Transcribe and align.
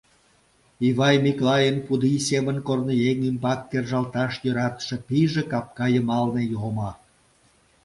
Ивай 0.87 1.15
Миклайын 1.23 1.77
пудий 1.85 2.19
семын 2.27 2.57
корныеҥ 2.67 3.17
ӱмбак 3.29 3.59
кержалташ 3.69 4.33
йӧратыше 4.43 4.97
пийже 5.07 5.43
капка 5.51 5.85
йымалне 5.93 6.43
йомо. 6.53 6.89